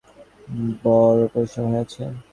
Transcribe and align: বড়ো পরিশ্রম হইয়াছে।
বড়ো 0.83 1.25
পরিশ্রম 1.33 1.65
হইয়াছে। 1.71 2.03